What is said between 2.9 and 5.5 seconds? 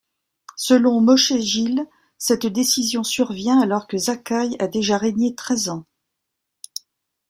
survient alors que Zakkaï a déjà régné